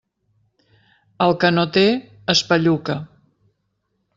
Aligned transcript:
El 1.25 1.35
que 1.43 1.51
no 1.57 1.65
té, 1.77 1.85
espelluca. 2.35 2.97